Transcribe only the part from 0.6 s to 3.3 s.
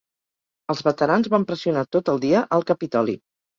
Els veterans van pressionar tot el dia el Capitoli.